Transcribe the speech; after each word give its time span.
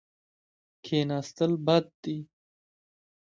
کښېناستل 0.83 1.51
بد 1.65 1.85
دي. 2.03 2.17